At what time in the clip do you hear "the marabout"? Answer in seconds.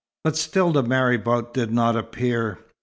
0.71-1.53